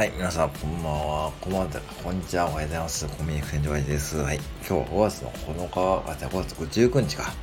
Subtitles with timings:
[0.00, 1.30] はい、皆さん、こんばんは。
[1.42, 1.68] こんばんは。
[2.02, 2.46] こんにちは。
[2.46, 3.06] おはようございます。
[3.06, 4.16] コミュニケーション上です。
[4.16, 4.36] はい。
[4.36, 7.34] 今日は5月の9日、あ、じゃあ5月19日か。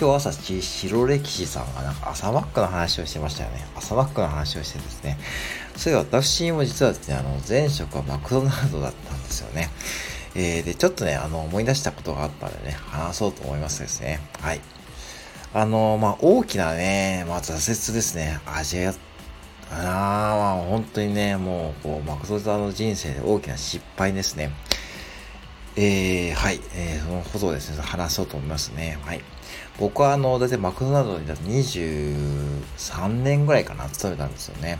[0.00, 3.62] 今日朝、白歴史さんがなんか朝マックの話をしてましたよね。
[3.76, 5.18] 朝マックの話をしてですね。
[5.76, 9.68] それ私も実はですね、あの、前職はマクドナルドだったんですよね。
[10.34, 14.20] えー、で、ちょっとね、あの、思い出したことがあったんでね、話そうと思いますですね。
[14.40, 14.62] はい。
[15.52, 18.40] あの、まあ、大きなね、まあ、挫折ですね。
[18.46, 18.78] 味
[19.70, 24.50] ああ、本当にね、もう、こう、マクドナルド人生で大きな失敗ですね。
[25.76, 28.98] えー、はい、えー、そのことをですね、話そうと思いますね。
[29.04, 29.20] はい。
[29.78, 34.78] 僕は、あの、だいたいマクドナルドにだって23年ぐらいかな、勤めたんですよね。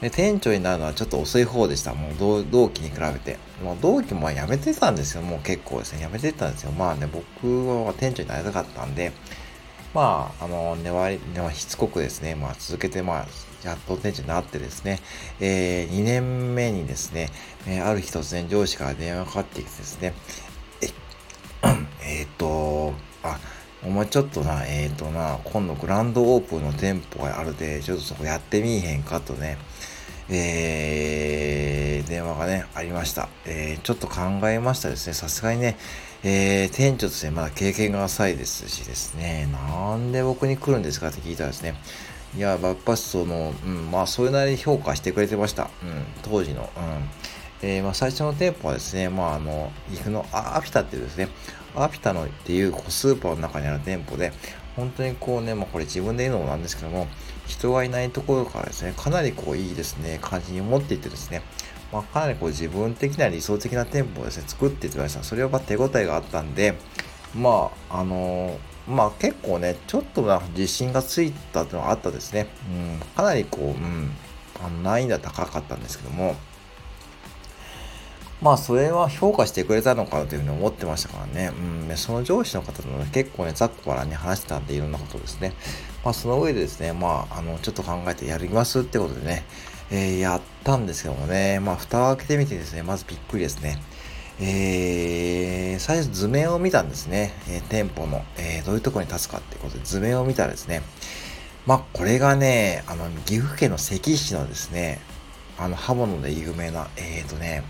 [0.00, 1.94] で、店長になるのはちょっと遅い方でした。
[1.94, 3.38] もう同、同期に比べて。
[3.62, 5.22] もう同期も辞めてたんですよ。
[5.22, 6.72] もう結構ですね、辞めてたんですよ。
[6.72, 9.12] まあね、僕は店長になりたかったんで、
[9.94, 11.20] まあ、あの、粘り、
[11.54, 13.26] しつこくですね、まあ、続けて、まあ、
[13.64, 15.00] やっと店長になってですね、
[15.40, 17.30] えー、2年目にですね、
[17.68, 20.12] えー、ある日突然上司から電話がかかってきてですね、
[20.82, 20.88] え、
[22.02, 22.92] えー、っと、
[23.22, 23.38] あ、
[23.84, 29.58] お前ちょっとな、えー、っとな、今度グランドオープンの店舗があるで、ちょっとそこやってみいへんかとね、
[30.28, 33.28] えー、電話がね、ありました。
[33.46, 35.14] えー、ちょっと考えましたですね。
[35.14, 35.76] さすがにね、
[36.22, 41.74] えー、店長としてまだ経験が浅いですしですね、なんで僕に来るんですかって聞いたらですね、
[42.36, 45.70] いや、やっぱその、うん、まあ、それなりに評価してくれてました。
[45.82, 46.62] うん、当時の。
[46.62, 47.68] うん。
[47.68, 51.28] えー、まあ、最初の店舗はですね、まあ、あの、岐阜のアピタっていうですね、
[51.76, 54.32] アピタのっていうスーパーの中にある店舗で、
[54.76, 57.06] 本当にこうね、まあ、これ自分で言うのもなんですけども、
[57.46, 61.42] 人がいないところからですね、かなりこういいですね、感じに思っていてですね、
[61.94, 65.22] まあ、かなりこう自分的な理想的な店舗をですね、作っていってました。
[65.22, 66.74] それは手応えがあったんで、
[67.34, 72.48] まあ、あのーまあ結構ね、ちょっとな自信がついたっていうのがあったですね。
[72.70, 74.10] うん、かなりこう、うん、
[74.62, 76.36] あの難易度は高かったんですけども、
[78.42, 81.52] まあそれは評価してくれたのかなというふうに思ってましたからね。
[81.88, 85.54] うん、その上司の方とね、結構ね、ざっくばらに話してたんでいろんなことですね。
[86.04, 89.44] まあその上でですね、まああの、ちょっと考えてやりますってことでね、
[89.90, 93.80] えー、やったんですけどもね、まあ蓋を開けてみてですね、まずびっくりですね。
[94.40, 97.34] えー、最初図面を見たんですね。
[97.48, 100.82] えー、店舗の、えー、どういうとこに立つかっていうことで図面を見たらですね。
[101.66, 105.00] まあ、これがね、あの、岐阜県の関市のですね、
[105.56, 107.62] あの、刃物で有名な、えーとね、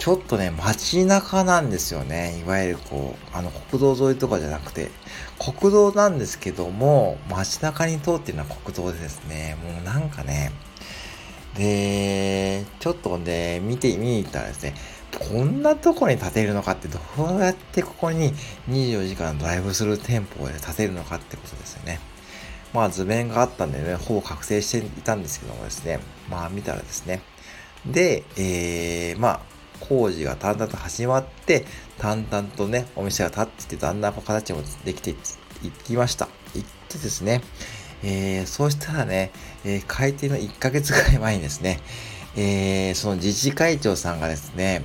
[0.00, 2.40] ちょっとね、街中なんですよね。
[2.42, 4.90] いわゆるこう、あの、国道沿いとかじゃなくて、
[5.38, 10.52] 国道なんですけども、街中に通ってるのは国道でですね、もうなんかね、
[11.54, 14.74] で、ちょっとね、見て、見に行ったらですね、
[15.18, 18.32] こんなとこに建てるのかって、どうやってここに
[18.70, 22.00] 24時間ドライブする店舗で建てるのかってことですよね。
[22.72, 26.00] まあ図面があったんでね、ほぼ確定していたんですけどもですね、
[26.30, 27.20] まあ見たらですね、
[27.84, 31.64] で、えー、まあ、工事がだんだんと始まって、
[31.98, 35.14] 淡々とね、お店が建ってて、だんだん形もできてい
[35.84, 36.28] きました。
[36.54, 37.42] 行ってですね、
[38.02, 39.30] えー、そうしたらね、
[39.64, 41.80] えー、開店の1ヶ月ぐらい前にですね、
[42.36, 44.84] えー、その自治会長さんがですね、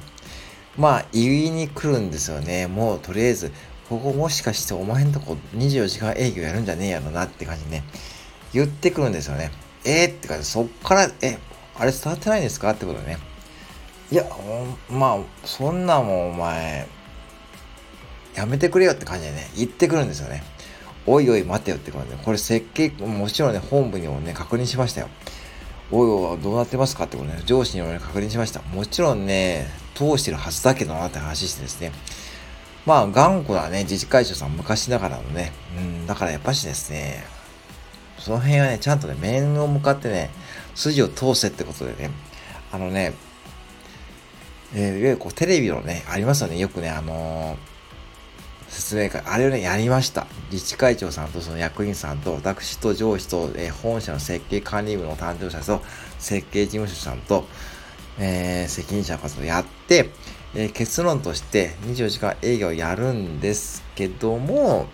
[0.78, 2.68] まあ、言いに来るんですよね。
[2.68, 3.52] もう、とりあえず、
[3.90, 7.84] ここもしかしてお前んとこ24時間営業やるんじゃねえやろなって感じね、
[8.52, 9.52] 言ってくるんですよね。
[9.86, 11.38] えー、って感じ、そっから、え、
[11.78, 12.72] あれ伝わってないんですか？
[12.72, 13.18] ってことね。
[14.12, 14.24] いや、
[14.90, 16.88] まあ、そんなもんお前、
[18.36, 20.44] やめてくれよって感じでね、言ってくるんですよね。
[21.08, 25.10] おいおい待てよって感じで、これ設計、もちろんね、本部にもね、確認しましたよ。
[25.92, 28.62] おいおい、どうなってますかってことね、上司にもね、確認しました。
[28.62, 31.92] もちろんね、通してるはずだけどなって話してですね。
[32.86, 37.24] まあ、頑固なね、自治会長さん昔ながらのね、うん、だからやっぱしですね、
[38.20, 40.30] その辺はね、ちゃんとね、面を向かってね、
[40.76, 42.12] 筋を通せってことでね、
[42.72, 43.14] あのね、
[44.76, 47.76] えー、いわゆるこう、テレビのね、ありますよね、よくね、あのー
[48.76, 50.28] 説明会、あれをね、やりました。
[50.52, 55.82] 自治会長さんとその役員さんと、私と上司と、えー、本社の設計管理部の担当者と、
[56.20, 57.46] 設計事務所さんと、
[58.20, 60.10] えー、責任者の方とやって、
[60.56, 64.88] えー、結論として24時間営業をやるんですけども、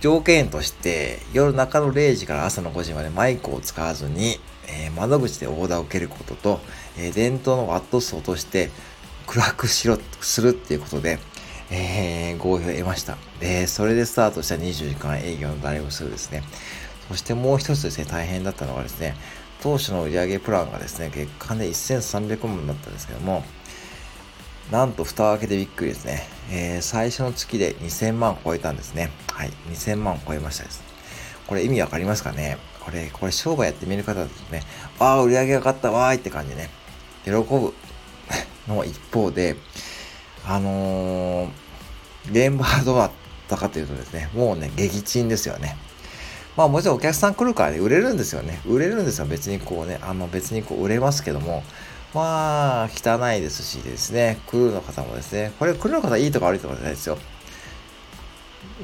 [0.00, 4.40] 条件として、夜中の0時から朝の5時までマイクを使わずに、
[4.86, 6.60] え、窓口でオーダーを受けることと、
[6.98, 8.70] え、伝統のワット数を落として、
[9.26, 11.18] 暗くしろ、するっていうことで、
[11.70, 13.16] えー、合意を得ました。
[13.38, 16.42] で、それでスタートした20時間営業のダイブスルですね。
[17.08, 19.16] そしてもう一つですね、大変だったのがですね、
[19.62, 23.44] 当初の売上プランがですね、月間で1300万だったんですけども、
[24.70, 26.22] なんと蓋を開けてびっくりですね。
[26.50, 29.10] えー、最初の月で2000万超えたんですね。
[29.32, 30.82] はい、2000万超えましたです。
[31.46, 32.58] これ意味わかりますかね？
[32.80, 34.62] これ、これ商売やってみる方だとね、
[34.98, 36.70] ああ、売り上げ上がったわーいって感じね、
[37.24, 37.74] 喜ぶ
[38.68, 39.56] の一方で、
[40.46, 43.10] あのー、現場はどうだっ
[43.48, 45.76] たかというとですね、もうね、撃沈ですよね。
[46.56, 48.60] まあもちろんお客さん来るからね、売れるんですよね。
[48.66, 49.26] 売れるんですよ。
[49.26, 51.62] 別にこうね、あの別にこう売れますけども、
[52.12, 57.18] まあ、汚いですしですね、クルーの方もですね、これクルーの方いいとか悪いとかじゃないですよ。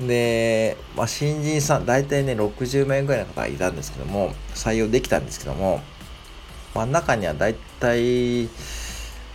[0.00, 5.81] で、まあ、新人さん、大体ね、60名ぐらいの方がいたんですけども、採用できたんですけども、
[6.75, 8.48] 真ん、中には大体、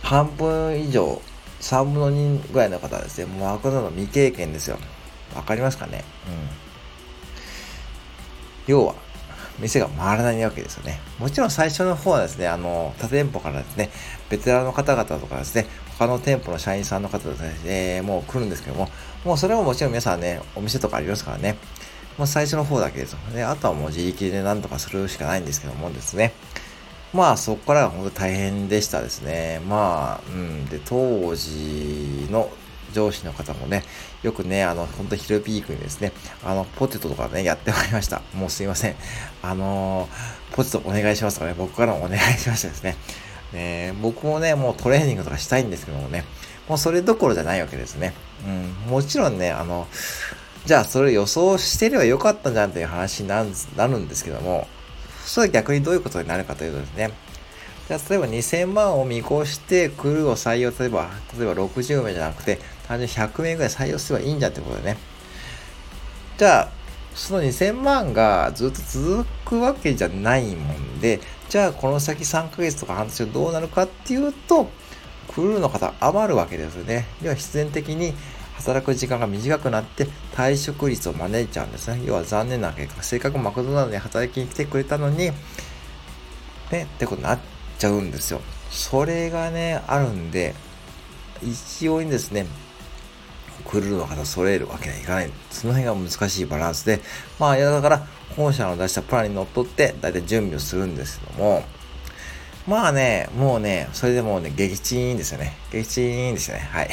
[0.02, 1.20] 半分以上、
[1.60, 4.78] 3分の2ぐらいの方はですね、もう悪なの未経験ですよ。
[5.34, 6.04] わかりますかね？
[6.26, 6.48] うん。
[8.66, 8.94] 要は、
[9.58, 11.00] 店が回らないわけですよね。
[11.18, 13.90] もちろん最初の方はですね、あの、他店舗からですね、
[14.30, 15.66] ベテランの方々とかですね、
[15.98, 18.88] 他の店舗の社員さんの方ですね、え、もう来るんですけども、
[19.24, 21.56] もうそれももちろん皆さんね、お店とかありますからね、
[22.18, 23.42] もう最初の方だけですよね。
[23.42, 26.32] あとはもう自力で何とかするしかないんですけどもですね。
[27.12, 29.60] まあそこからが本当大変でしたですね。
[29.68, 30.66] まあ、うん。
[30.66, 32.50] で、当時の
[32.92, 33.82] 上司の方もね、
[34.22, 36.12] よくね、あの、本当ヒルピークにですね、
[36.44, 38.22] あの、ポテトとかね、やってまいりました。
[38.34, 38.96] もうすいません。
[39.42, 42.96] あのー、ポテトお願いしますとかね、僕からもお願いしましたですね。
[43.52, 46.24] ね僕もね、もうトレーニングとかしたいんですけどもね、
[46.68, 48.14] もうそれどころじゃないわけですね。
[48.46, 49.86] うん、もちろんね、あの、
[50.64, 54.68] じゃあそれ予想してればよかったじゃんっていう話になるんですけども、
[55.24, 57.10] それは逆にどういうことになるかというとですね、
[57.88, 62.58] じゃあ例えば2000万を見越してクルーを採用、例えば、例えば60名じゃなくて、
[62.92, 64.98] 単純に100名ぐらい採用すればいいんだってことでね。
[66.36, 66.68] じゃあ、
[67.14, 74.68] その2000万がずっと続くわけじゃないもんで、じゃあこの先3ヶ月とか半年どうなるかっていうと、
[75.34, 77.06] クルーの方余るわけですよね。
[77.22, 78.12] 要は必然的に
[78.56, 82.02] 働く時間が短くなって退職率を招いちゃうんですね。
[82.04, 85.32] 要は残念な結果、せっかくマクドナルドに働きに来てくれたのに、ね、
[86.70, 87.38] ってことになっ
[87.78, 88.42] ちゃうんですよ。
[88.70, 90.54] それがね、あるんで、
[91.42, 92.46] 一応にですね、
[93.72, 95.30] クルーの方揃えるわけにはいかない。
[95.50, 97.00] その辺が難しいバランスで、
[97.38, 101.64] まあ、いやだから、本社の出したプランにのっとって、だいたい準備をするんですけども、
[102.66, 105.56] まあね、もうね、それでもうね、撃沈ですよね。
[105.72, 106.68] 撃沈ですよね。
[106.70, 106.90] はい。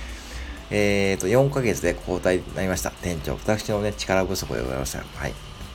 [0.72, 2.90] えっと、4ヶ月で交代になりました。
[2.90, 3.34] 店長。
[3.34, 4.98] 私のね、力不足でございました。
[4.98, 5.34] はい。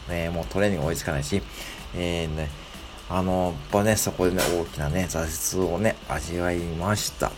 [0.09, 1.43] ね、もうトレーニング追いつかないし、
[1.95, 2.49] えー、ね、
[3.07, 7.27] あの、やっぱね、そこでね、大きなね、挫折をね、味わいました。
[7.27, 7.29] う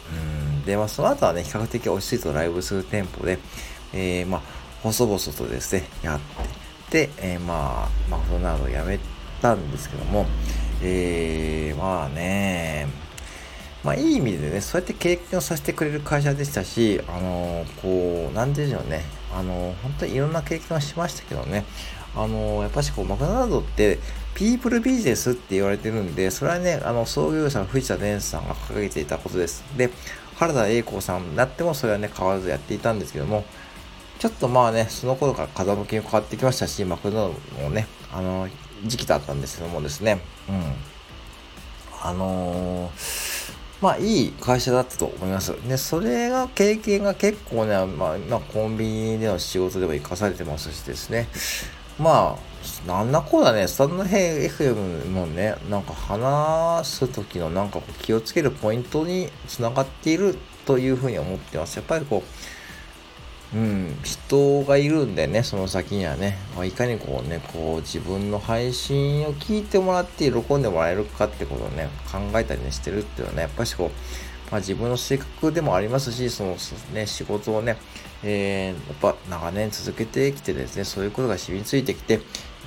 [0.47, 0.50] ん。
[0.65, 3.39] で、まあ、その後はね、比較的落ち着いてライブする店舗で、
[3.93, 4.41] えー、まあ、
[4.83, 6.61] 細々とですね、やって
[6.91, 8.99] で、えー、まあ、マクドナルドをやめ
[9.41, 10.25] たんですけども、
[10.83, 12.87] えー、まあね、
[13.81, 19.03] まあいい意味でね、そうやって経験をさせてくれる会社でしたし、あの、こう、なんでしょうね、
[19.33, 21.63] あの、本当にいろんな経験をしましたけどね、
[22.13, 23.97] あの、やっぱしこう、マクドナルドって、
[24.35, 29.63] ピープルビジネスって言われてるんで、それはね、あの、創業者の藤田伝さんが掲げていたことです。
[29.77, 29.89] で、
[30.41, 33.45] 原田栄子さんになってもそれはね、変わらずやっていたんですけども、
[34.17, 38.49] ちょっとまあね、その頃から風向きが変わってきましたし、マクドナルドもね、あの、
[38.83, 40.63] 時期だったんですけどもですね、うん。
[42.03, 45.53] あのー、まあいい会社だったと思います。
[45.67, 51.27] で、それが経験が結構ね、まあ、まあ、コンビニでの仕事でも活かされてますしですね、
[51.99, 52.50] まあ、
[52.85, 61.77] なんなこうだね、スタンド FM もね、なんか話す時のなんか気をつけるポイントにつながっているというふうに思ってます。
[61.77, 62.23] やっぱりこ
[63.53, 76.57] う、うん、人がいるんでね、その先にはね、まあ、いかにこうね、こう自分の配信を聞いてもらって喜んでもらえるかってことをね、考えたりね、してるっていうのはね、やっぱしこう、まあ、自分の性格でもありますし、その
[76.93, 77.77] ね、仕事をね、
[78.23, 82.19] えー、やっぱ長年続けてきてですね、そういうことが染みついてきて、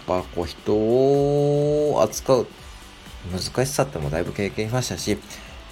[0.06, 2.46] ぱこう人を扱う
[3.32, 5.18] 難しさってもだいぶ経験しましたし、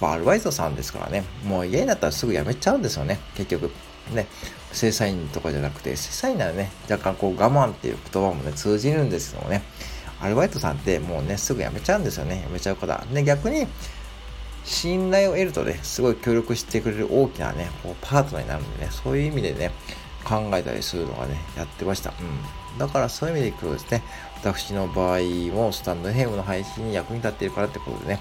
[0.01, 3.71] ま、アルバイトさんですからね、もう家になったらすぐ辞めちゃうんですよね、結局。
[4.13, 4.27] ね、
[4.73, 9.63] 正社員とかじゃなくて、正社員ならね、若干こう我慢っていう言葉もね、通じるんですけどもね、
[10.19, 12.43] アルバイトさんってもうね、すぐ辞めちゃうんですよね。
[12.47, 13.05] 辞めちゃうから。
[13.13, 13.67] で、逆に、
[14.65, 19.71] 信頼を得るとね、すごい協力してくれる大きなね、こうパートナーになるんでね、そういう意味でね、
[20.23, 22.11] 考えたりするのがね、やってました。
[22.11, 22.77] うん。
[22.77, 24.03] だからそういう意味でいくとですね、
[24.35, 25.19] 私の場合
[25.53, 28.19] もスタンドヘムの配信に役に立っているからってことでね、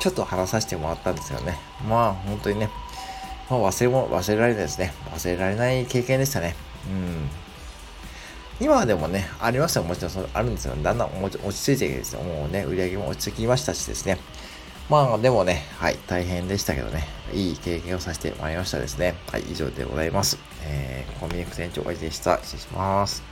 [0.00, 1.58] ちょっと話させてもらったんですよね。
[1.88, 2.70] まあ、本当にね、
[3.48, 4.92] まあ、忘れも、忘れられないですね。
[5.14, 6.56] 忘れられない経験でしたね。
[6.88, 7.30] うん。
[8.60, 9.82] 今はでもね、ありますよ。
[9.82, 10.74] もちろんそあるんですよ。
[10.82, 12.22] だんだん落ち着いてきてですよ。
[12.22, 14.18] もうね、売り上げも落ち着きましたしですね。
[14.88, 19.14] まあでもね、はい、大変でしたけどね、いい経験をさせてもらいましたですね。
[19.30, 20.38] はい、以上でございます。
[20.64, 22.38] えー、コンビニ副店長がいでした。
[22.42, 23.31] 失礼します。